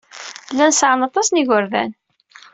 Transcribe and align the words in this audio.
Llan 0.51 0.73
sɛan 0.73 1.05
aṭas 1.07 1.27
n 1.29 1.39
yigerdan. 1.39 1.91